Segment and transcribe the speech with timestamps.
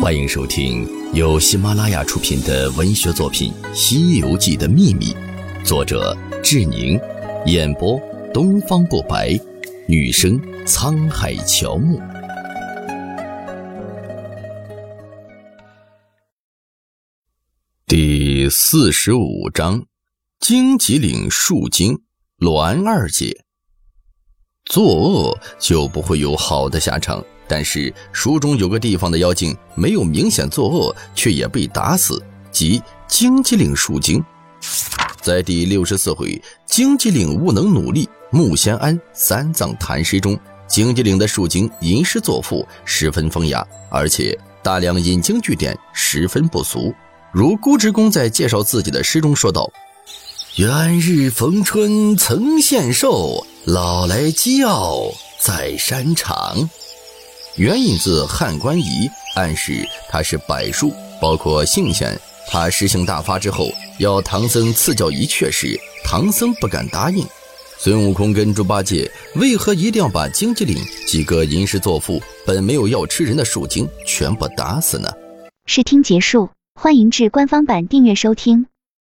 [0.00, 5.06] 欢迎收听由喜马拉雅出品的文学作品《西游记的秘密》，
[5.64, 6.98] 作者志宁，
[7.46, 8.00] 演播
[8.32, 9.36] 东方不白，
[9.88, 12.00] 女生沧海乔木。
[17.84, 19.84] 第四十五章：
[20.38, 21.98] 荆棘岭树精
[22.36, 23.44] 栾二姐。
[24.64, 27.24] 作恶就不会有好的下场。
[27.48, 34.22] 但是书中有个地方的妖精没有明显作恶，却也被打死，即荆棘岭树精。
[35.22, 40.38] 在第六十四回“荆棘岭无能努力，木仙庵三藏谈诗”中，
[40.68, 46.94] 荆棘岭的树精吟诗作赋，十分风雅，而且大量引经据典，十分不俗。
[47.32, 49.70] 如孤直公在介绍自己的诗中说道
[50.56, 54.98] ：“元日逢春曾献寿，老来机要
[55.40, 56.68] 在山场。”
[57.58, 62.16] 原引自汉官仪，暗示他是柏树，包括性仙。
[62.46, 67.26] 他诗性大发之后，要唐僧赐教一阙时，唐僧不敢答应。
[67.76, 75.08] 孙悟空跟猪八戒为何一定要把荆棘岭几个吟诗作赋、本没有要吃人的树精全部打死呢？
[75.66, 76.48] 试听结束，
[76.80, 78.66] 欢迎至官方版订阅收听。